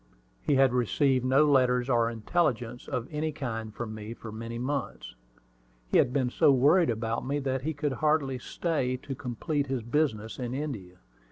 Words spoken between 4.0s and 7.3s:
for many months. He had been so worried about